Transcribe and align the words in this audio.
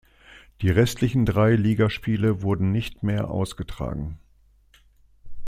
Die 0.63 0.71
restlichen 0.71 1.27
drei 1.27 1.53
Ligaspiele 1.53 2.41
wurden 2.41 2.71
nicht 2.71 3.03
mehr 3.03 3.29
ausgetragen. 3.29 4.17